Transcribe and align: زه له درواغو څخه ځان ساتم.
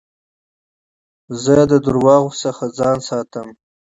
زه 1.41 1.53
له 1.71 1.77
درواغو 1.85 2.31
څخه 2.43 2.63
ځان 2.77 2.97
ساتم. 3.07 3.47